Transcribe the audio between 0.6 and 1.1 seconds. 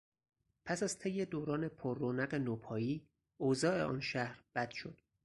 پس از